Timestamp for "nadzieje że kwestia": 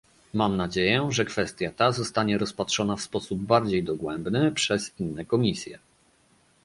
0.57-1.71